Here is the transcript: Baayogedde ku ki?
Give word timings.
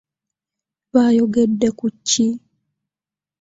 Baayogedde 0.93 1.67
ku 1.79 1.87
ki? 2.07 2.25